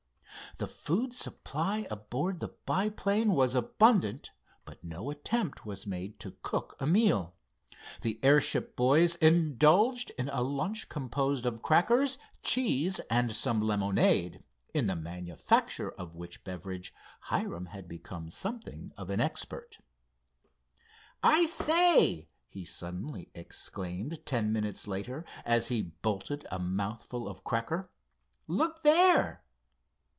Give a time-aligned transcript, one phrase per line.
[0.57, 4.31] The food supply aboard the biplane was abundant,
[4.65, 7.33] but no attempt was made to cook a meal.
[8.01, 14.43] The airship boys indulged in a lunch composed of crackers, cheese and some lemonade,
[14.73, 19.79] in the manufacture of which beverage Hiram had become something of an expert.
[21.23, 28.83] "I say," he suddenly exclaimed, ten minutes later, as he bolted a mouthful of cracker—"look
[28.83, 29.43] there!"